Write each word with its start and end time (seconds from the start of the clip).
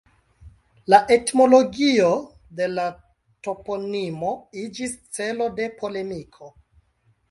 La 0.93 0.99
etimologio 1.15 2.09
de 2.61 2.71
la 2.79 2.87
toponimo 3.51 4.35
iĝis 4.67 5.01
celo 5.21 5.55
de 5.63 5.73
polemiko. 5.81 6.57